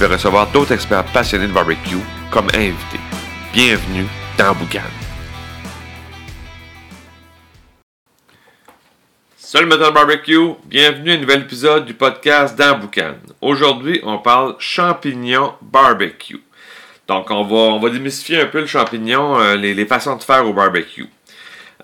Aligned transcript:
vais 0.00 0.14
recevoir 0.14 0.46
d'autres 0.50 0.72
experts 0.72 1.04
passionnés 1.12 1.46
de 1.46 1.52
barbecue 1.52 1.98
comme 2.30 2.46
invités. 2.54 3.00
Bienvenue 3.52 4.06
dans 4.38 4.54
Boucan. 4.54 4.80
Salut 9.36 9.66
Metal 9.66 9.92
Barbecue, 9.92 10.54
bienvenue 10.64 11.10
à 11.10 11.14
un 11.14 11.18
nouvel 11.18 11.40
épisode 11.42 11.84
du 11.84 11.92
podcast 11.92 12.58
dans 12.58 12.78
Boucan. 12.78 13.16
Aujourd'hui, 13.42 14.00
on 14.02 14.16
parle 14.16 14.54
champignons 14.58 15.52
barbecue. 15.60 16.40
Donc, 17.06 17.30
on 17.30 17.42
va, 17.42 17.56
on 17.56 17.78
va 17.78 17.90
démystifier 17.90 18.40
un 18.40 18.46
peu 18.46 18.60
le 18.60 18.66
champignon, 18.66 19.38
euh, 19.38 19.56
les, 19.56 19.84
façons 19.84 20.16
de 20.16 20.22
faire 20.22 20.46
au 20.46 20.54
barbecue. 20.54 21.08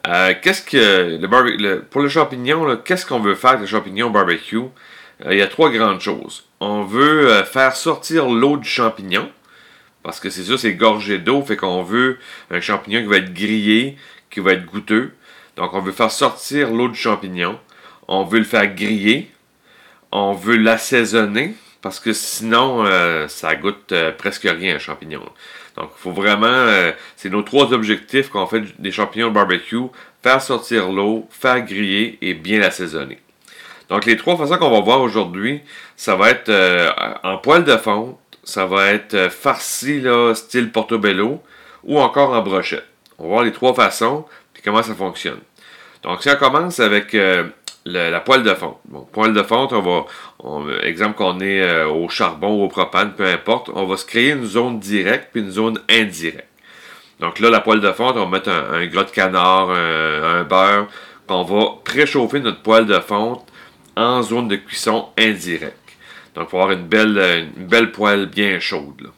Euh, 0.09 0.33
qu'est-ce 0.41 0.63
que 0.63 1.19
le, 1.21 1.57
le 1.57 1.83
pour 1.83 2.01
le 2.01 2.09
champignon, 2.09 2.79
qu'est-ce 2.83 3.05
qu'on 3.05 3.21
veut 3.21 3.35
faire 3.35 3.51
avec 3.51 3.63
le 3.63 3.67
champignon 3.67 4.09
barbecue? 4.09 4.63
Euh, 5.25 5.35
il 5.35 5.39
y 5.39 5.43
a 5.43 5.47
trois 5.47 5.71
grandes 5.71 6.01
choses. 6.01 6.45
On 6.61 6.83
veut 6.83 7.31
euh, 7.31 7.45
faire 7.45 7.77
sortir 7.77 8.29
l'eau 8.29 8.57
du 8.57 8.69
champignon, 8.69 9.31
parce 10.03 10.21
que 10.21 10.31
c'est 10.31 10.45
sûr, 10.45 10.59
c'est 10.59 10.75
gorgé 10.75 11.19
d'eau, 11.19 11.43
fait 11.43 11.57
qu'on 11.57 11.83
veut 11.83 12.19
un 12.51 12.61
champignon 12.61 13.01
qui 13.01 13.07
va 13.07 13.17
être 13.17 13.33
grillé, 13.33 13.97
qui 14.31 14.41
va 14.41 14.53
être 14.53 14.67
goûteux. 14.67 15.13
Donc, 15.57 15.73
on 15.73 15.81
veut 15.81 15.93
faire 15.93 16.11
sortir 16.11 16.71
l'eau 16.71 16.89
du 16.89 16.99
champignon. 16.99 17.59
On 18.09 18.25
veut 18.25 18.39
le 18.39 18.45
faire 18.45 18.75
griller. 18.75 19.31
On 20.13 20.33
veut 20.33 20.57
l'assaisonner, 20.57 21.55
parce 21.83 21.99
que 21.99 22.13
sinon, 22.13 22.85
euh, 22.85 23.27
ça 23.29 23.55
goûte 23.57 23.93
presque 24.19 24.45
rien 24.45 24.77
un 24.77 24.79
champignon. 24.79 25.23
Donc, 25.77 25.91
il 25.97 26.01
faut 26.01 26.13
vraiment, 26.13 26.67
c'est 27.17 27.29
nos 27.29 27.43
trois 27.43 27.73
objectifs 27.73 28.29
qu'on 28.31 28.47
fait 28.47 28.63
des 28.79 28.93
champignons 28.93 29.31
barbecue, 29.31 29.77
faire 30.23 30.41
sortir 30.41 30.91
l'eau, 30.91 31.29
faire 31.31 31.61
griller 31.63 32.19
et 32.23 32.33
bien 32.33 32.61
l'assaisonner. 32.61 33.19
Donc, 33.89 34.05
les 34.05 34.17
trois 34.17 34.37
façons 34.37 34.59
qu'on 34.59 34.71
va 34.71 34.81
voir 34.81 35.01
aujourd'hui, 35.01 35.63
ça 35.97 36.17
va 36.17 36.31
être 36.31 36.49
euh, 36.49 36.91
en 37.23 37.39
poêle 37.39 37.65
de 37.65 37.77
fonte, 37.77 38.19
ça 38.43 38.67
va 38.67 38.93
être 38.93 39.15
euh, 39.15 39.31
farci, 39.31 40.01
là, 40.01 40.35
style 40.35 40.73
portobello, 40.73 41.41
ou 41.85 42.01
encore 42.01 42.33
en 42.33 42.43
brochette. 42.43 42.87
On 43.19 43.25
va 43.25 43.29
voir 43.29 43.45
les 43.45 43.53
trois 43.53 43.75
façons, 43.75 44.25
puis 44.53 44.63
comment 44.65 44.83
ça 44.83 44.95
fonctionne. 44.95 45.41
Donc, 46.03 46.23
si 46.23 46.29
on 46.31 46.37
commence 46.37 46.81
avec 46.81 47.15
euh, 47.15 47.45
la 47.87 48.21
poêle 48.21 48.43
de 48.43 48.55
fonte. 48.55 48.79
Bon, 48.87 49.07
poêle 49.13 49.33
de 49.33 49.43
fonte, 49.43 49.73
on 49.73 49.81
va, 49.81 50.05
on, 50.41 50.69
exemple 50.83 51.17
qu'on 51.17 51.41
est 51.41 51.63
euh, 51.63 51.89
au 51.89 52.09
charbon 52.09 52.61
ou 52.61 52.65
au 52.65 52.69
propane, 52.69 53.13
peu 53.13 53.27
importe, 53.27 53.71
on 53.75 53.87
va 53.87 53.97
se 53.97 54.05
créer 54.05 54.31
une 54.31 54.45
zone 54.45 54.81
directe 54.81 55.29
puis 55.33 55.43
une 55.43 55.51
zone 55.51 55.81
indirecte. 55.89 56.49
Donc 57.21 57.39
là, 57.39 57.49
la 57.49 57.61
poêle 57.61 57.81
de 57.81 57.93
fonte, 57.93 58.17
on 58.17 58.25
va 58.25 58.31
mettre 58.31 58.51
un, 58.51 58.75
un 58.75 58.87
gras 58.87 59.05
de 59.05 59.11
canard, 59.11 59.71
un, 59.71 60.41
un 60.41 60.45
beurre, 60.45 60.89
on 61.29 61.43
va 61.43 61.67
préchauffer 61.85 62.41
notre 62.41 62.61
poêle 62.61 62.87
de 62.87 62.99
fonte 63.01 63.45
en 63.97 64.23
zone 64.23 64.49
de 64.49 64.57
cuisson 64.57 65.09
indirecte. 65.19 65.75
Donc, 66.35 66.51
pour 66.51 66.63
avoir 66.63 66.77
une 66.77 66.87
belle, 66.87 67.49
belle 67.57 67.93
poêle 67.93 68.27
bien 68.27 68.61
chaude. 68.61 69.11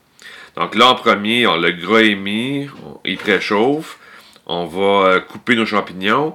Donc 0.57 0.75
là, 0.75 0.89
en 0.89 0.95
premier, 0.95 1.47
on, 1.47 1.57
le 1.57 1.73
gras 1.73 2.01
est 2.01 2.15
mis, 2.15 2.69
il 3.05 3.19
préchauffe. 3.19 3.99
On 4.47 4.67
va 4.67 5.09
euh, 5.09 5.21
couper 5.21 5.55
nos 5.57 5.67
champignons. 5.67 6.35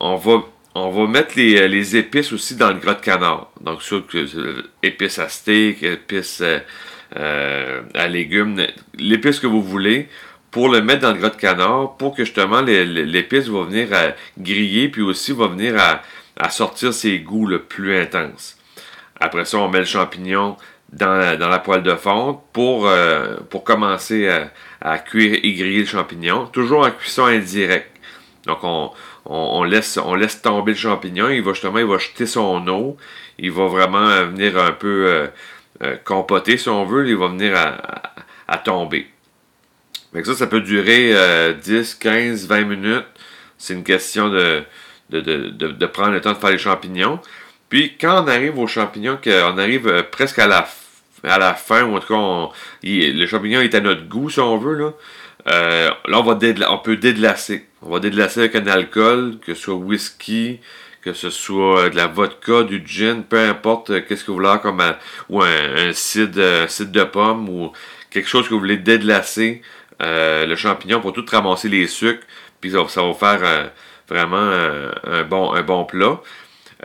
On 0.00 0.16
va, 0.16 0.42
on 0.74 0.90
va 0.90 1.06
mettre 1.06 1.34
les, 1.36 1.66
les 1.68 1.96
épices 1.96 2.32
aussi 2.32 2.56
dans 2.56 2.68
le 2.68 2.78
gras 2.78 2.94
de 2.94 3.00
canard. 3.00 3.50
Donc, 3.60 3.82
sûr 3.82 4.06
que 4.06 4.18
euh, 4.18 4.62
épices 4.82 5.18
à 5.18 5.28
steak, 5.28 5.82
épices 5.82 6.40
euh, 6.40 6.58
euh, 7.16 7.82
à 7.94 8.08
légumes, 8.08 8.66
l'épice 8.98 9.38
que 9.38 9.46
vous 9.46 9.62
voulez 9.62 10.08
pour 10.50 10.68
le 10.68 10.82
mettre 10.82 11.02
dans 11.02 11.12
le 11.12 11.18
gras 11.18 11.30
de 11.30 11.36
canard 11.36 11.96
pour 11.96 12.14
que 12.14 12.24
justement 12.24 12.60
l'épice 12.60 13.48
va 13.48 13.62
venir 13.62 13.92
à 13.92 14.14
griller 14.38 14.88
puis 14.88 15.02
aussi 15.02 15.32
va 15.32 15.46
venir 15.48 15.76
à, 15.78 16.02
à 16.36 16.50
sortir 16.50 16.92
ses 16.92 17.20
goûts 17.20 17.46
le 17.46 17.62
plus 17.62 17.96
intenses. 17.96 18.56
Après 19.20 19.44
ça, 19.44 19.58
on 19.58 19.68
met 19.68 19.78
le 19.78 19.84
champignon 19.84 20.56
dans 20.92 21.14
la, 21.14 21.36
dans 21.36 21.48
la 21.48 21.58
poêle 21.58 21.82
de 21.82 21.94
fonte 21.94 22.42
pour, 22.52 22.86
euh, 22.86 23.36
pour 23.50 23.64
commencer 23.64 24.28
à, 24.80 24.98
cuire 24.98 25.38
et 25.42 25.52
griller 25.54 25.80
le 25.80 25.86
champignon, 25.86 26.46
toujours 26.46 26.86
en 26.86 26.90
cuisson 26.90 27.24
indirecte. 27.24 27.90
Donc, 28.46 28.58
on, 28.62 28.90
on, 29.24 29.64
laisse, 29.64 29.98
on 30.02 30.14
laisse 30.14 30.42
tomber 30.42 30.72
le 30.72 30.78
champignon, 30.78 31.30
il 31.30 31.42
va 31.42 31.52
justement 31.52 31.78
il 31.78 31.86
va 31.86 31.98
jeter 31.98 32.26
son 32.26 32.66
eau, 32.68 32.96
il 33.38 33.50
va 33.50 33.66
vraiment 33.66 34.06
venir 34.26 34.58
un 34.58 34.72
peu 34.72 35.06
euh, 35.06 35.26
euh, 35.82 35.96
compoter, 36.04 36.58
si 36.58 36.68
on 36.68 36.84
veut, 36.84 37.08
il 37.08 37.16
va 37.16 37.28
venir 37.28 37.56
à, 37.56 37.68
à, 37.68 38.12
à 38.48 38.58
tomber. 38.58 39.08
Donc 40.12 40.26
ça, 40.26 40.34
ça 40.34 40.46
peut 40.46 40.60
durer 40.60 41.12
10, 41.60 41.94
15, 41.94 42.46
20 42.46 42.60
minutes. 42.62 43.06
C'est 43.58 43.74
une 43.74 43.82
question 43.82 44.28
de, 44.28 44.62
de, 45.10 45.86
prendre 45.86 46.12
le 46.12 46.20
temps 46.20 46.32
de 46.32 46.38
faire 46.38 46.50
les 46.50 46.58
champignons. 46.58 47.20
Puis 47.68 47.96
quand 48.00 48.24
on 48.24 48.28
arrive 48.28 48.58
aux 48.58 48.66
champignons, 48.66 49.18
qu'on 49.22 49.58
arrive 49.58 49.88
euh, 49.88 50.02
presque 50.02 50.38
à 50.38 50.46
la, 50.46 51.54
fin, 51.54 51.84
ou 51.84 51.96
en 51.96 52.00
tout 52.00 52.08
cas, 52.08 52.54
le 52.82 53.26
champignon 53.26 53.60
est 53.60 53.74
à 53.74 53.80
notre 53.80 54.06
goût, 54.06 54.30
si 54.30 54.40
on 54.40 54.58
veut, 54.58 54.74
là, 54.74 54.92
euh, 55.48 55.90
là 56.06 56.20
on, 56.20 56.22
va 56.22 56.38
on 56.70 56.78
peut 56.78 56.96
dédlacer. 56.96 57.66
On 57.82 57.90
va 57.90 58.00
dédlacer 58.00 58.40
avec 58.40 58.56
un 58.56 58.66
alcool, 58.66 59.38
que 59.44 59.54
ce 59.54 59.62
soit 59.62 59.74
whisky, 59.74 60.60
que 61.02 61.12
ce 61.12 61.28
soit 61.28 61.90
de 61.90 61.96
la 61.96 62.06
vodka, 62.06 62.62
du 62.62 62.82
gin, 62.86 63.24
peu 63.24 63.38
importe 63.38 63.90
euh, 63.90 64.00
qu'est-ce 64.00 64.24
que 64.24 64.30
vous 64.30 64.38
voulez, 64.38 64.56
comme 64.62 64.80
un, 64.80 64.96
ou 65.28 65.42
un, 65.42 65.76
un 65.76 65.92
cidre, 65.92 66.32
de 66.34 67.04
pomme, 67.04 67.48
ou 67.48 67.72
quelque 68.10 68.28
chose 68.28 68.48
que 68.48 68.54
vous 68.54 68.60
voulez 68.60 68.78
dédlacer 68.78 69.60
euh, 70.02 70.46
le 70.46 70.56
champignon 70.56 71.00
pour 71.00 71.12
tout 71.12 71.24
ramasser 71.30 71.68
les 71.68 71.86
sucres, 71.86 72.26
puis 72.60 72.70
ça, 72.70 73.02
va 73.02 73.14
faire 73.14 73.70
vraiment 74.08 74.36
un, 74.36 74.90
un, 75.04 75.22
bon, 75.24 75.52
un 75.52 75.62
bon 75.62 75.84
plat. 75.84 76.20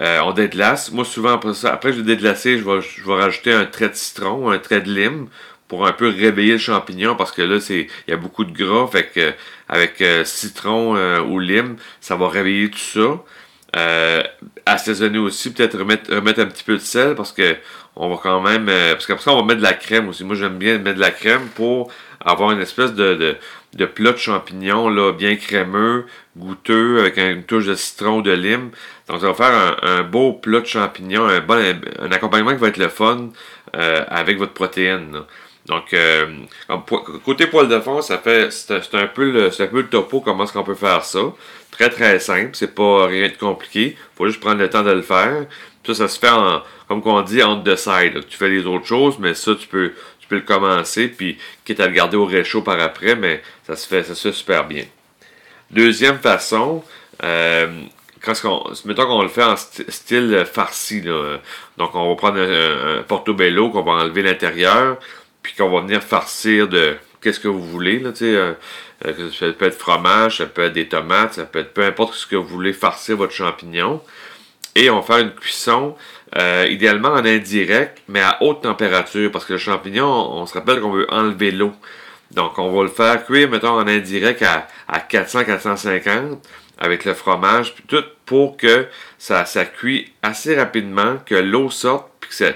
Euh, 0.02 0.20
on 0.24 0.32
dédlace. 0.32 0.92
Moi, 0.92 1.04
souvent, 1.06 1.34
après 1.34 1.54
ça, 1.54 1.74
après 1.74 1.92
je 1.92 1.98
vais 1.98 2.16
dédlacer, 2.16 2.58
je 2.58 2.64
vais, 2.64 2.82
je 2.82 3.04
vais 3.06 3.16
rajouter 3.16 3.52
un 3.52 3.66
trait 3.66 3.90
de 3.90 3.96
citron, 3.96 4.50
un 4.50 4.60
trait 4.60 4.82
de 4.82 4.90
lime 4.90 5.28
pour 5.68 5.86
un 5.86 5.92
peu 5.92 6.10
réveiller 6.10 6.54
le 6.54 6.58
champignon 6.58 7.16
parce 7.16 7.32
que 7.32 7.42
là, 7.42 7.60
c'est 7.60 7.88
il 8.08 8.12
y 8.12 8.14
a 8.14 8.18
beaucoup 8.18 8.46
de 8.46 8.52
gras. 8.52 8.88
Fait 8.88 9.08
que 9.08 9.34
avec 9.68 10.02
euh, 10.02 10.24
citron 10.26 10.96
euh, 10.96 11.22
ou 11.22 11.40
lime, 11.40 11.76
ça 12.02 12.16
va 12.16 12.30
réveiller 12.30 12.70
tout 12.70 12.78
ça. 12.80 13.22
Euh, 13.76 14.24
assaisonner 14.66 15.20
aussi, 15.20 15.54
peut-être 15.54 15.78
remettre, 15.78 16.14
remettre 16.16 16.40
un 16.40 16.48
petit 16.48 16.64
peu 16.64 16.74
de 16.74 16.80
sel 16.82 17.14
parce 17.16 17.32
que 17.32 17.56
on 17.96 18.10
va 18.10 18.20
quand 18.22 18.42
même. 18.42 18.68
Euh, 18.70 18.94
parce 18.94 19.06
qu'après 19.06 19.24
ça, 19.24 19.32
on 19.32 19.38
va 19.38 19.44
mettre 19.44 19.60
de 19.60 19.66
la 19.66 19.74
crème 19.74 20.08
aussi. 20.10 20.24
Moi, 20.24 20.36
j'aime 20.36 20.58
bien 20.58 20.78
mettre 20.78 20.96
de 20.96 21.02
la 21.02 21.12
crème 21.12 21.48
pour 21.56 21.92
avoir 22.24 22.52
une 22.52 22.62
espèce 22.62 22.94
de, 22.94 23.16
de, 23.16 23.36
de 23.74 23.86
plat 23.86 24.12
de 24.12 24.18
champignons 24.18 24.90
là, 24.90 25.12
bien 25.14 25.36
crémeux, 25.36 26.06
goûteux, 26.40 27.00
avec 27.00 27.18
une 27.18 27.44
touche 27.44 27.66
de 27.66 27.76
citron 27.76 28.18
ou 28.18 28.22
de 28.22 28.32
lime. 28.32 28.72
Donc, 29.08 29.22
ça 29.22 29.28
va 29.28 29.34
faire 29.34 29.78
un, 29.84 30.04
beau 30.04 30.34
plat 30.34 30.62
de 30.62 30.66
champignons, 30.66 31.26
un 31.26 31.42
bon 31.42 31.82
accompagnement 32.12 32.52
qui 32.52 32.62
va 32.62 32.68
être 32.70 32.78
le 32.78 32.90
fun 32.90 33.30
euh, 33.76 34.04
avec 34.08 34.38
votre 34.38 34.54
protéine. 34.54 35.22
Donc, 35.66 35.94
euh, 35.94 36.26
côté 37.24 37.46
poêle 37.46 37.68
de 37.68 37.80
fond, 37.80 38.02
ça 38.02 38.18
fait 38.18 38.52
c'est 38.52 38.96
un 38.96 39.08
peu 39.08 39.30
le 39.32 39.52
c'est 39.52 39.64
un 39.64 39.68
peu 39.68 39.82
le 39.82 39.88
topo 39.88 40.20
comment 40.20 40.46
est-ce 40.46 40.54
qu'on 40.54 40.64
peut 40.64 40.74
faire 40.74 41.04
ça. 41.04 41.20
Très 41.70 41.90
très 41.90 42.20
simple, 42.20 42.52
c'est 42.54 42.74
pas 42.74 43.06
rien 43.06 43.28
de 43.28 43.34
compliqué. 43.34 43.96
Faut 44.18 44.26
juste 44.26 44.40
prendre 44.40 44.60
le 44.60 44.70
temps 44.70 44.82
de 44.82 44.92
le 44.92 45.04
faire. 45.04 45.46
Ça, 45.86 45.94
ça 45.94 46.08
se 46.08 46.20
fait 46.20 46.30
en, 46.30 46.64
comme 46.88 47.02
qu'on 47.02 47.22
dit, 47.22 47.44
on 47.44 47.62
the 47.62 47.76
side. 47.76 48.16
Là. 48.16 48.22
Tu 48.28 48.38
fais 48.38 48.50
les 48.50 48.66
autres 48.66 48.86
choses, 48.86 49.18
mais 49.20 49.36
ça, 49.36 49.54
tu 49.56 49.68
peux, 49.68 49.94
tu 50.20 50.28
peux 50.28 50.36
le 50.36 50.42
commencer, 50.42 51.08
puis 51.08 51.38
quitte 51.66 51.80
à 51.80 51.88
le 51.88 51.94
garder 51.94 52.18
au 52.18 52.26
réchaud 52.26 52.64
par 52.64 52.80
après, 52.82 53.16
mais 53.16 53.42
ça 53.66 53.76
se 53.76 53.88
fait, 53.88 54.04
ça 54.04 54.16
se 54.16 54.30
fait 54.30 54.36
super 54.36 54.68
bien. 54.68 54.86
Deuxième 55.72 56.18
façon, 56.18 56.84
euh, 57.24 57.68
quand 58.22 58.34
on, 58.46 58.64
mettons 58.86 59.06
qu'on 59.06 59.22
le 59.22 59.30
fait 59.30 59.44
en 59.44 59.56
style 59.56 60.46
farci, 60.52 61.02
donc 61.02 61.96
on 61.96 62.10
va 62.10 62.16
prendre 62.16 62.40
un, 62.40 63.00
un 63.00 63.04
portobello 63.04 63.70
qu'on 63.70 63.84
va 63.84 63.92
enlever 63.92 64.24
l'intérieur, 64.24 64.98
puis 65.44 65.54
qu'on 65.54 65.70
va 65.70 65.82
venir 65.82 66.02
farcir 66.02 66.68
de 66.68 66.96
qu'est-ce 67.22 67.40
que 67.40 67.48
vous 67.48 67.64
voulez, 67.64 68.00
là, 68.00 68.14
sais, 68.14 68.36
euh, 68.36 68.54
ça 69.32 69.52
peut 69.52 69.66
être 69.66 69.78
fromage, 69.78 70.38
ça 70.38 70.46
peut 70.46 70.64
être 70.64 70.74
des 70.74 70.88
tomates, 70.88 71.36
ça 71.36 71.46
peut 71.46 71.60
être 71.60 71.74
peu 71.74 71.84
importe 71.84 72.16
ce 72.16 72.28
que 72.28 72.36
vous 72.36 72.48
voulez 72.48 72.74
farcir 72.74 73.18
votre 73.18 73.34
champignon. 73.34 74.02
Et 74.76 74.90
on 74.90 75.00
va 75.00 75.20
une 75.20 75.34
cuisson, 75.34 75.96
euh, 76.38 76.68
idéalement 76.70 77.10
en 77.10 77.26
indirect, 77.26 78.02
mais 78.08 78.22
à 78.22 78.38
haute 78.42 78.62
température, 78.62 79.32
parce 79.32 79.46
que 79.46 79.54
le 79.54 79.60
champignon, 79.60 80.06
on, 80.06 80.42
on 80.42 80.46
se 80.46 80.54
rappelle 80.54 80.80
qu'on 80.80 80.92
veut 80.92 81.08
enlever 81.10 81.52
l'eau. 81.52 81.74
Donc, 82.32 82.60
on 82.60 82.72
va 82.72 82.84
le 82.84 82.90
faire 82.90 83.26
cuire, 83.26 83.50
mettons, 83.50 83.80
en 83.80 83.88
indirect 83.88 84.42
à, 84.44 84.68
à 84.88 85.00
400-450 85.00 86.38
avec 86.80 87.06
le 87.06 87.14
fromage, 87.14 87.76
puis 87.76 87.84
tout 87.88 88.04
pour 88.26 88.56
que 88.56 88.88
ça, 89.18 89.46
ça 89.46 89.66
cuit 89.66 90.14
assez 90.22 90.56
rapidement, 90.56 91.18
que 91.26 91.36
l'eau 91.36 91.70
sorte, 91.70 92.08
puis 92.22 92.30
que 92.30 92.36
ça, 92.36 92.52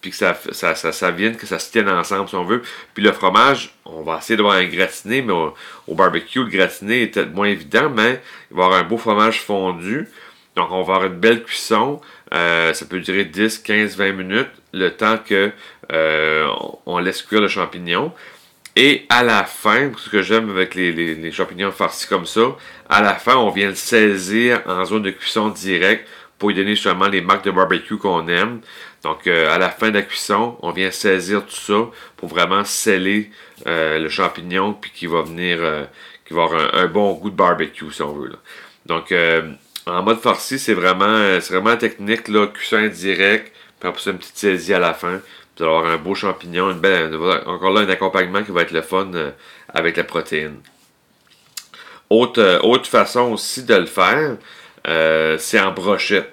puis 0.00 0.10
que 0.10 0.16
ça, 0.16 0.36
ça, 0.52 0.74
ça, 0.74 1.10
vienne, 1.10 1.36
que 1.36 1.46
ça 1.46 1.58
se 1.58 1.70
tienne 1.70 1.88
ensemble 1.88 2.28
si 2.28 2.34
on 2.34 2.44
veut. 2.44 2.62
Puis 2.94 3.02
le 3.02 3.12
fromage, 3.12 3.74
on 3.84 4.02
va 4.02 4.18
essayer 4.18 4.36
d'avoir 4.36 4.56
un 4.56 4.66
gratiné, 4.66 5.22
mais 5.22 5.32
au, 5.32 5.94
barbecue, 5.94 6.40
le 6.40 6.50
gratiné 6.50 7.02
est 7.02 7.06
peut-être 7.08 7.34
moins 7.34 7.48
évident, 7.48 7.90
mais 7.90 8.20
il 8.50 8.56
va 8.56 8.66
avoir 8.66 8.80
un 8.80 8.84
beau 8.84 8.96
fromage 8.96 9.42
fondu. 9.42 10.08
Donc 10.56 10.70
on 10.70 10.82
va 10.82 10.94
avoir 10.94 11.04
une 11.06 11.18
belle 11.18 11.42
cuisson. 11.42 12.00
Euh, 12.34 12.72
ça 12.74 12.84
peut 12.86 13.00
durer 13.00 13.24
10, 13.24 13.58
15, 13.58 13.96
20 13.96 14.12
minutes, 14.12 14.50
le 14.72 14.90
temps 14.90 15.18
que 15.18 15.50
euh, 15.92 16.48
on 16.86 16.98
laisse 16.98 17.22
cuire 17.22 17.40
le 17.40 17.48
champignon. 17.48 18.12
Et 18.80 19.06
à 19.08 19.24
la 19.24 19.42
fin, 19.42 19.90
ce 19.96 20.08
que 20.08 20.22
j'aime 20.22 20.50
avec 20.50 20.76
les, 20.76 21.32
champignons 21.32 21.72
farcis 21.72 22.06
comme 22.06 22.26
ça, 22.26 22.56
à 22.88 23.02
la 23.02 23.16
fin, 23.16 23.34
on 23.34 23.50
vient 23.50 23.70
le 23.70 23.74
saisir 23.74 24.62
en 24.66 24.84
zone 24.84 25.02
de 25.02 25.10
cuisson 25.10 25.48
directe 25.48 26.08
pour 26.38 26.50
lui 26.50 26.54
donner 26.54 26.76
justement 26.76 27.08
les 27.08 27.20
marques 27.20 27.44
de 27.44 27.50
barbecue 27.50 27.96
qu'on 27.96 28.28
aime. 28.28 28.60
Donc, 29.02 29.26
euh, 29.26 29.52
à 29.52 29.58
la 29.58 29.68
fin 29.68 29.88
de 29.88 29.94
la 29.94 30.02
cuisson, 30.02 30.56
on 30.62 30.70
vient 30.70 30.92
saisir 30.92 31.44
tout 31.44 31.56
ça 31.56 31.90
pour 32.16 32.28
vraiment 32.28 32.62
sceller 32.62 33.32
euh, 33.66 33.98
le 33.98 34.08
champignon, 34.08 34.74
puis 34.74 34.92
qui 34.94 35.08
va 35.08 35.22
venir, 35.22 35.58
euh, 35.60 35.84
qui 36.24 36.34
va 36.34 36.44
avoir 36.44 36.76
un, 36.76 36.86
bon 36.86 37.14
goût 37.14 37.30
de 37.30 37.36
barbecue, 37.36 37.90
si 37.90 38.02
on 38.02 38.12
veut. 38.12 38.30
Donc, 38.86 39.12
en 39.86 40.02
mode 40.04 40.20
farci, 40.20 40.56
c'est 40.56 40.74
vraiment, 40.74 41.40
c'est 41.40 41.52
vraiment 41.52 41.76
technique, 41.76 42.28
là, 42.28 42.46
cuisson 42.46 42.86
direct, 42.86 43.52
puis 43.80 43.88
après 43.88 44.00
ça, 44.00 44.10
une 44.12 44.18
petite 44.18 44.38
saisie 44.38 44.72
à 44.72 44.78
la 44.78 44.94
fin. 44.94 45.20
Vous 45.58 45.64
allez 45.64 45.74
avoir 45.74 45.90
un 45.90 45.96
beau 45.96 46.14
champignon, 46.14 46.70
une 46.70 46.78
belle, 46.78 47.14
encore 47.46 47.72
là, 47.72 47.80
un 47.80 47.88
accompagnement 47.88 48.42
qui 48.42 48.52
va 48.52 48.62
être 48.62 48.70
le 48.70 48.82
fun 48.82 49.10
avec 49.74 49.96
la 49.96 50.04
protéine. 50.04 50.60
Autre, 52.10 52.60
autre 52.62 52.86
façon 52.86 53.32
aussi 53.32 53.64
de 53.64 53.74
le 53.74 53.86
faire, 53.86 54.36
c'est 55.38 55.60
en 55.60 55.72
brochette. 55.72 56.32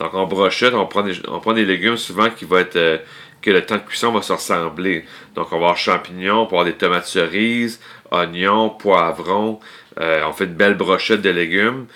Donc 0.00 0.14
en 0.14 0.26
brochette, 0.26 0.72
on 0.72 0.86
prend 0.86 1.02
des, 1.02 1.12
on 1.28 1.40
prend 1.40 1.52
des 1.52 1.66
légumes 1.66 1.98
souvent 1.98 2.30
qui 2.30 2.46
vont 2.46 2.56
être 2.56 2.76
euh, 2.76 2.96
que 3.42 3.50
le 3.50 3.64
temps 3.64 3.76
de 3.76 3.82
cuisson 3.82 4.10
va 4.10 4.22
se 4.22 4.32
ressembler. 4.32 5.04
Donc 5.34 5.48
on 5.52 5.56
va 5.56 5.66
avoir 5.66 5.76
champignons, 5.76 6.40
on 6.40 6.44
va 6.44 6.46
avoir 6.46 6.64
des 6.64 6.72
tomates 6.72 7.06
cerises, 7.06 7.80
oignons, 8.10 8.70
poivrons. 8.70 9.60
Euh, 10.00 10.24
on 10.26 10.32
fait 10.32 10.44
une 10.44 10.54
belle 10.54 10.74
brochette 10.74 11.20
de 11.20 11.28
légumes. 11.28 11.86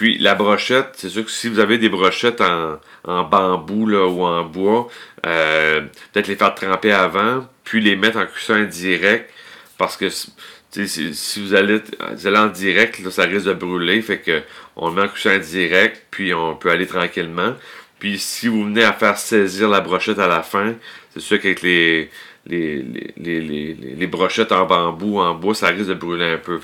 Puis 0.00 0.16
la 0.16 0.34
brochette, 0.34 0.92
c'est 0.94 1.10
sûr 1.10 1.26
que 1.26 1.30
si 1.30 1.50
vous 1.50 1.58
avez 1.58 1.76
des 1.76 1.90
brochettes 1.90 2.40
en, 2.40 2.80
en 3.04 3.22
bambou 3.24 3.86
là, 3.86 4.06
ou 4.06 4.24
en 4.24 4.44
bois, 4.44 4.88
euh, 5.26 5.82
peut-être 6.10 6.26
les 6.26 6.36
faire 6.36 6.54
tremper 6.54 6.90
avant, 6.90 7.46
puis 7.64 7.82
les 7.82 7.96
mettre 7.96 8.16
en 8.16 8.24
cuisson 8.24 8.54
indirect, 8.54 9.30
parce 9.76 9.98
que 9.98 10.08
si, 10.08 11.42
vous 11.42 11.52
allez, 11.52 11.82
vous 12.14 12.26
allez 12.26 12.38
en 12.38 12.46
direct, 12.46 13.10
ça 13.10 13.24
risque 13.24 13.44
de 13.44 13.52
brûler. 13.52 14.00
Fait 14.00 14.20
que 14.20 14.40
on 14.74 14.88
le 14.88 14.94
met 14.94 15.02
en 15.02 15.08
cuisson 15.08 15.36
direct, 15.36 16.06
puis 16.10 16.32
on 16.32 16.56
peut 16.56 16.70
aller 16.70 16.86
tranquillement. 16.86 17.52
Puis 17.98 18.18
si 18.18 18.48
vous 18.48 18.64
venez 18.64 18.84
à 18.84 18.94
faire 18.94 19.18
saisir 19.18 19.68
la 19.68 19.82
brochette 19.82 20.18
à 20.18 20.28
la 20.28 20.42
fin, 20.42 20.76
c'est 21.12 21.20
sûr 21.20 21.38
qu'avec 21.38 21.60
les, 21.60 22.10
les, 22.46 22.82
les, 23.16 23.74
les, 23.74 24.06
brochettes 24.06 24.52
en 24.52 24.64
bambou, 24.64 25.18
en 25.18 25.34
bois, 25.34 25.54
ça 25.54 25.68
risque 25.68 25.88
de 25.88 25.94
brûler 25.94 26.24
un 26.24 26.38
peu. 26.38 26.58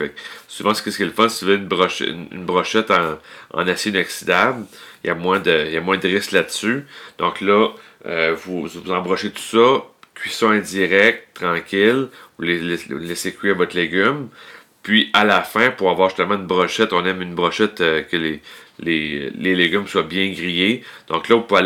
Souvent, 0.49 0.75
ce 0.75 0.82
qui 0.82 0.88
est 0.88 1.06
le 1.06 1.28
si 1.28 1.44
avez 1.44 1.56
une 1.56 1.67
brochette, 1.67 2.08
une 2.08 2.44
brochette 2.44 2.90
en, 2.90 3.19
en 3.52 3.69
acier 3.69 3.93
inoxydable, 3.93 4.64
il 5.05 5.08
y 5.08 5.11
a 5.11 5.14
moins 5.14 5.38
de, 5.38 5.70
y 5.70 5.76
a 5.76 5.81
moins 5.81 5.99
de 5.99 6.08
risque 6.08 6.32
là-dessus. 6.32 6.87
Donc 7.19 7.40
là, 7.40 7.69
euh, 8.06 8.34
vous, 8.44 8.67
vous 8.67 8.90
embrochez 8.90 9.31
tout 9.31 9.43
ça, 9.43 9.84
cuisson 10.14 10.50
indirecte, 10.50 11.34
tranquille, 11.34 12.08
vous 12.38 12.44
laissez 12.44 13.34
cuire 13.34 13.56
votre 13.56 13.76
légume. 13.76 14.28
Puis 14.82 15.11
à 15.12 15.25
la 15.25 15.43
fin, 15.43 15.70
pour 15.70 15.90
avoir 15.90 16.11
justement 16.11 16.37
une 16.37 16.46
brochette, 16.46 16.93
on 16.93 17.05
aime 17.05 17.20
une 17.20 17.34
brochette 17.34 17.81
euh, 17.81 18.02
que 18.02 18.17
les, 18.17 18.40
les, 18.81 19.31
légumes 19.31 19.87
soient 19.87 20.02
bien 20.02 20.31
grillés. 20.31 20.82
Donc 21.08 21.28
là, 21.28 21.37
vous 21.37 21.43
pouvez 21.43 21.62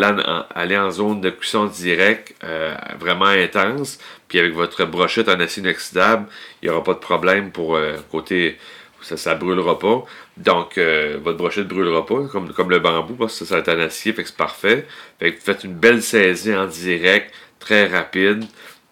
aller 0.55 0.77
en, 0.77 0.91
zone 0.91 1.21
de 1.21 1.29
cuisson 1.29 1.65
directe, 1.65 2.35
euh, 2.43 2.75
vraiment 2.99 3.25
intense. 3.25 3.99
Puis 4.27 4.39
avec 4.39 4.53
votre 4.53 4.85
brochette 4.85 5.29
en 5.29 5.39
acier 5.39 5.61
inoxydable, 5.61 6.27
il 6.61 6.69
n'y 6.69 6.73
aura 6.73 6.83
pas 6.83 6.93
de 6.93 6.99
problème 6.99 7.51
pour 7.51 7.75
euh, 7.75 7.97
côté 8.11 8.57
ça 9.01 9.33
ne 9.33 9.39
brûlera 9.39 9.79
pas. 9.79 10.05
Donc, 10.37 10.77
votre 10.77 11.35
brochette 11.35 11.63
ne 11.63 11.69
brûlera 11.69 12.05
pas, 12.05 12.27
comme, 12.31 12.53
comme 12.53 12.69
le 12.69 12.77
bambou, 12.77 13.15
parce 13.15 13.39
que 13.39 13.45
ça, 13.45 13.63
ça 13.63 13.71
est 13.71 13.75
en 13.75 13.79
acier, 13.79 14.13
c'est 14.15 14.37
parfait. 14.37 14.85
Vous 15.19 15.27
faites 15.39 15.63
une 15.63 15.73
belle 15.73 16.03
saisie 16.03 16.55
en 16.55 16.67
direct, 16.67 17.33
très 17.57 17.87
rapide. 17.87 18.45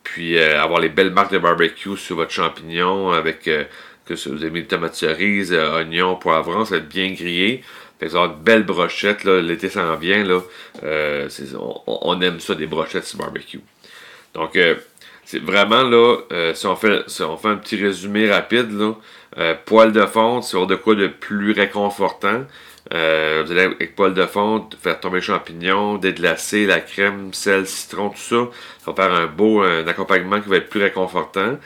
Puis 0.04 0.40
avoir 0.40 0.80
les 0.80 0.90
belles 0.90 1.12
marques 1.12 1.32
de 1.32 1.38
barbecue 1.38 1.96
sur 1.96 2.16
votre 2.16 2.32
champignon 2.32 3.12
avec 3.12 3.48
que 4.10 4.30
vous 4.30 4.42
avez 4.42 4.50
mis 4.50 4.66
tomates 4.66 4.96
cerises, 4.96 5.54
euh, 5.54 5.78
oignons, 5.78 6.16
poivrons, 6.16 6.66
ça 6.66 6.76
va 6.76 6.78
être 6.78 6.90
bien 6.90 7.12
grillé. 7.14 7.64
Fait 8.00 8.06
que 8.06 8.12
ça 8.12 8.18
va 8.18 8.24
avoir 8.24 8.38
une 8.38 8.44
belle 8.44 8.64
brochette, 8.64 9.24
l'été 9.26 9.70
s'en 9.70 9.96
vient, 9.96 10.24
là. 10.24 10.42
Euh, 10.84 11.28
on, 11.86 12.22
aime 12.22 12.40
ça, 12.40 12.56
des 12.56 12.66
brochettes 12.66 13.06
sur 13.06 13.20
barbecue. 13.20 13.60
Donc, 14.34 14.56
euh, 14.56 14.76
c'est 15.26 15.40
vraiment 15.40 15.84
là, 15.84 16.18
si, 16.54 16.66
on 16.66 16.76
fait, 16.76 17.04
on 17.22 17.38
fait 17.38 17.50
un 17.50 17.58
petit 17.58 17.76
résumé 17.76 18.32
rapide, 18.32 18.72
là, 18.72 19.54
poêle 19.66 19.92
de 19.92 20.06
fonte, 20.06 20.44
c'est 20.44 20.66
de 20.66 20.76
quoi 20.76 20.96
de 20.96 21.08
plus 21.08 21.52
réconfortant. 21.52 22.46
vous 22.90 22.96
allez 22.96 23.62
avec 23.62 23.96
poêle 23.96 24.16
de 24.16 24.26
fonte, 24.26 24.76
faire 24.82 25.00
tomber 25.00 25.18
les 25.18 25.22
champignons, 25.22 25.98
déglacer, 25.98 26.66
la 26.66 26.80
crème, 26.80 27.32
sel, 27.34 27.68
citron, 27.68 28.10
tout 28.10 28.18
ça. 28.18 28.48
Ça 28.84 28.92
va 28.92 29.04
faire 29.04 29.14
un 29.14 29.28
beau 29.28 29.62
un 29.62 29.86
accompagnement 29.88 30.42
qui 30.42 30.50
va 30.50 30.58
être 30.58 30.70
plus 30.70 30.82
réconfortant. 30.82 31.58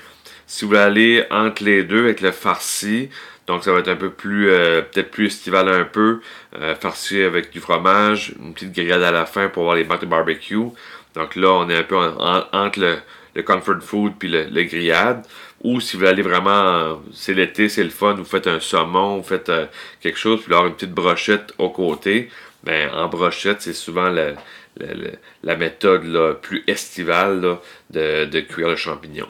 Si 0.54 0.66
vous 0.66 0.70
voulez 0.70 0.82
aller 0.82 1.26
entre 1.32 1.64
les 1.64 1.82
deux 1.82 2.04
avec 2.04 2.22
le 2.22 2.30
farci, 2.32 3.10
donc 3.48 3.64
ça 3.64 3.72
va 3.72 3.80
être 3.80 3.88
un 3.88 3.96
peu 3.96 4.12
plus, 4.12 4.52
euh, 4.52 4.84
peut-être 4.84 5.10
plus 5.10 5.26
estival 5.26 5.68
un 5.68 5.84
peu, 5.84 6.22
euh, 6.56 6.76
farci 6.76 7.24
avec 7.24 7.50
du 7.50 7.60
fromage, 7.60 8.36
une 8.40 8.54
petite 8.54 8.72
grillade 8.72 9.02
à 9.02 9.10
la 9.10 9.26
fin 9.26 9.48
pour 9.48 9.64
avoir 9.64 9.78
les 9.78 9.84
marques 9.84 10.04
de 10.04 10.06
barbecue. 10.06 10.68
Donc 11.16 11.36
là, 11.36 11.54
on 11.54 11.68
est 11.72 11.76
un 11.76 11.82
peu 11.82 11.98
entre 11.98 12.80
le, 12.80 13.42
comfort 13.42 13.82
food 13.82 14.14
puis 14.20 14.30
le, 14.30 14.64
grillade. 14.66 15.26
Ou 15.64 15.82
si 15.82 15.94
vous 15.94 16.02
voulez 16.02 16.12
aller 16.12 16.22
vraiment, 16.22 17.02
c'est 17.12 17.34
l'été, 17.34 17.68
c'est 17.68 17.84
le 17.84 17.90
fun, 17.90 18.14
vous 18.14 18.24
faites 18.24 18.46
un 18.46 18.60
saumon, 18.60 19.18
vous 19.18 19.28
faites 19.28 19.50
euh, 19.50 19.66
quelque 20.02 20.20
chose, 20.20 20.44
puis 20.44 20.54
avoir 20.54 20.68
une 20.68 20.76
petite 20.76 20.94
brochette 20.94 21.52
au 21.58 21.72
côté. 21.72 22.30
Ben, 22.64 22.92
en 22.94 23.08
brochette, 23.08 23.64
c'est 23.64 23.74
souvent 23.74 24.12
la, 24.12 25.56
méthode 25.56 26.40
plus 26.44 26.64
estivale 26.68 27.58
de 27.90 28.40
cuire 28.42 28.70
le 28.70 28.76
champignon. 28.76 29.28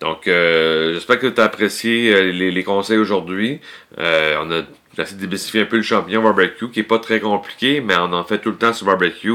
Donc, 0.00 0.28
euh, 0.28 0.94
j'espère 0.94 1.18
que 1.18 1.26
tu 1.26 1.40
as 1.40 1.44
apprécié 1.44 2.14
euh, 2.14 2.32
les, 2.32 2.64
conseils 2.64 2.96
aujourd'hui. 2.96 3.60
Euh, 3.98 4.36
on 4.42 4.50
a 4.50 4.62
essayé 5.02 5.16
de 5.16 5.26
démystifier 5.26 5.60
un 5.60 5.66
peu 5.66 5.76
le 5.76 5.82
champignon 5.82 6.22
barbecue, 6.22 6.70
qui 6.70 6.80
est 6.80 6.84
pas 6.84 6.98
très 6.98 7.20
compliqué, 7.20 7.82
mais 7.82 7.94
on 7.98 8.12
en 8.14 8.24
fait 8.24 8.38
tout 8.38 8.50
le 8.50 8.56
temps 8.56 8.72
sur 8.72 8.86
barbecue. 8.86 9.30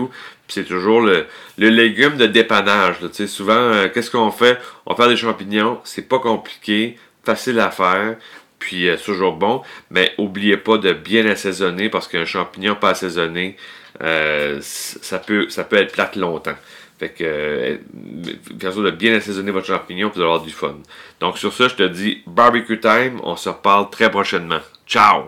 c'est 0.47 0.65
toujours 0.65 1.01
le, 1.01 1.27
légume 1.57 2.17
de 2.17 2.25
dépannage. 2.25 2.95
Sais, 3.11 3.27
souvent, 3.27 3.87
qu'est-ce 3.93 4.09
qu'on 4.09 4.31
fait? 4.31 4.59
On 4.87 4.95
fait 4.95 5.07
des 5.07 5.17
champignons, 5.17 5.79
c'est 5.83 6.07
pas 6.09 6.19
compliqué, 6.19 6.97
facile 7.23 7.59
à 7.59 7.69
faire, 7.69 8.15
puis 8.57 8.87
c'est 8.97 9.05
toujours 9.05 9.33
bon. 9.33 9.61
Mais 9.91 10.13
oubliez 10.17 10.57
pas 10.57 10.79
de 10.79 10.93
bien 10.93 11.27
assaisonner, 11.27 11.89
parce 11.89 12.07
qu'un 12.07 12.25
champignon 12.25 12.73
pas 12.75 12.89
assaisonné, 12.89 13.55
ça, 13.99 15.19
peut, 15.19 15.47
ça 15.49 15.63
peut 15.63 15.77
être 15.77 15.91
plate 15.91 16.15
longtemps. 16.15 16.57
Fait 16.97 17.09
que, 17.09 17.23
euh, 17.23 17.77
bien 18.53 18.71
de 18.71 18.91
bien 18.91 19.15
assaisonner 19.15 19.51
votre 19.51 19.67
champignon 19.67 20.09
pour 20.09 20.21
avoir 20.21 20.41
du 20.41 20.51
fun. 20.51 20.77
Donc, 21.19 21.37
sur 21.37 21.53
ça, 21.53 21.67
je 21.67 21.75
te 21.75 21.83
dis 21.83 22.23
barbecue 22.25 22.79
time. 22.79 23.19
On 23.23 23.35
se 23.35 23.49
reparle 23.49 23.89
très 23.89 24.09
prochainement. 24.09 24.61
Ciao! 24.87 25.25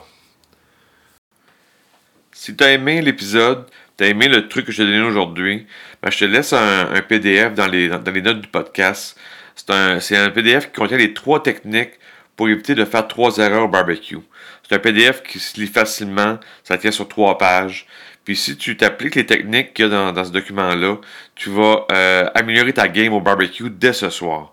Si 2.31 2.55
tu 2.55 2.63
as 2.63 2.71
aimé 2.71 3.01
l'épisode, 3.01 3.65
tu 3.97 4.03
as 4.05 4.07
aimé 4.07 4.27
le 4.27 4.47
truc 4.47 4.65
que 4.65 4.71
je 4.71 4.77
t'ai 4.77 4.85
donné 4.85 5.01
aujourd'hui, 5.01 5.65
ben, 6.01 6.11
je 6.11 6.19
te 6.19 6.25
laisse 6.25 6.53
un, 6.53 7.01
PDF 7.01 7.53
dans 7.53 7.67
les, 7.67 7.89
dans 7.89 8.11
les, 8.11 8.21
notes 8.21 8.41
du 8.41 8.47
podcast. 8.47 9.19
C'est 9.55 9.71
un, 9.71 9.97
un 9.97 10.29
PDF 10.29 10.67
qui 10.67 10.79
contient 10.79 10.97
les 10.97 11.13
trois 11.13 11.41
techniques 11.41 11.93
pour 12.35 12.47
éviter 12.47 12.75
de 12.75 12.85
faire 12.85 13.07
trois 13.07 13.37
erreurs 13.37 13.63
au 13.63 13.67
barbecue. 13.67 14.19
C'est 14.63 14.75
un 14.75 14.79
PDF 14.79 15.23
qui 15.23 15.39
se 15.39 15.59
lit 15.59 15.67
facilement, 15.67 16.39
ça 16.63 16.77
tient 16.77 16.91
sur 16.91 17.07
trois 17.07 17.37
pages. 17.37 17.87
Puis 18.27 18.35
si 18.35 18.57
tu 18.57 18.75
t'appliques 18.75 19.15
les 19.15 19.25
techniques 19.25 19.73
qu'il 19.73 19.85
y 19.85 19.87
a 19.87 20.11
dans, 20.11 20.25
ce 20.25 20.31
document-là, 20.31 20.97
tu 21.33 21.49
vas 21.49 21.85
euh, 21.93 22.29
améliorer 22.35 22.73
ta 22.73 22.89
game 22.89 23.13
au 23.13 23.21
barbecue 23.21 23.69
dès 23.69 23.93
ce 23.93 24.09
soir. 24.09 24.51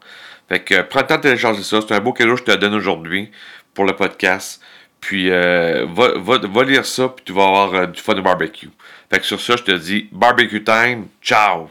Fait 0.49 0.61
que 0.61 0.83
prends 0.83 1.01
le 1.01 1.07
temps 1.09 1.17
de 1.17 1.23
télécharger 1.23 1.65
ça. 1.65 1.81
C'est 1.81 1.93
un 1.93 1.99
beau 1.99 2.13
cadeau 2.13 2.35
que 2.37 2.39
je 2.39 2.45
te 2.45 2.57
donne 2.57 2.75
aujourd'hui 2.75 3.33
pour 3.75 3.85
le 3.85 3.97
podcast. 3.97 4.63
Puis 5.01 5.29
euh, 5.29 5.87
va, 5.89 6.63
lire 6.63 6.87
ça, 6.87 7.09
puis 7.09 7.25
tu 7.25 7.33
vas 7.33 7.49
avoir 7.49 7.75
euh, 7.75 7.87
du 7.87 8.01
fun 8.01 8.15
de 8.15 8.21
barbecue. 8.21 8.71
Fait 9.11 9.19
que 9.19 9.27
sur 9.27 9.41
ça, 9.41 9.57
je 9.57 9.65
te 9.65 9.73
dis 9.73 10.09
barbecue 10.13 10.63
time. 10.63 11.09
Ciao! 11.21 11.69